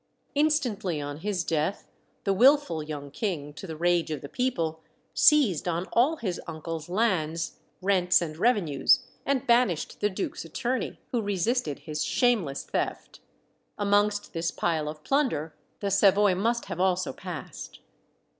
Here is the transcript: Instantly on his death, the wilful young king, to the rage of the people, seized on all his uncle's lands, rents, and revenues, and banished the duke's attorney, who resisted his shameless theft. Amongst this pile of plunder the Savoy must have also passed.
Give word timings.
Instantly 0.33 0.99
on 0.99 1.17
his 1.17 1.43
death, 1.43 1.87
the 2.23 2.33
wilful 2.33 2.81
young 2.81 3.11
king, 3.11 3.53
to 3.53 3.67
the 3.67 3.77
rage 3.77 4.09
of 4.09 4.21
the 4.21 4.27
people, 4.27 4.81
seized 5.13 5.67
on 5.67 5.85
all 5.93 6.15
his 6.15 6.41
uncle's 6.47 6.89
lands, 6.89 7.59
rents, 7.83 8.19
and 8.19 8.35
revenues, 8.37 9.01
and 9.27 9.45
banished 9.45 9.99
the 10.01 10.09
duke's 10.09 10.43
attorney, 10.43 10.99
who 11.11 11.21
resisted 11.21 11.77
his 11.77 12.03
shameless 12.03 12.63
theft. 12.63 13.19
Amongst 13.77 14.33
this 14.33 14.49
pile 14.49 14.89
of 14.89 15.03
plunder 15.03 15.53
the 15.81 15.91
Savoy 15.91 16.33
must 16.33 16.65
have 16.65 16.79
also 16.79 17.13
passed. 17.13 17.79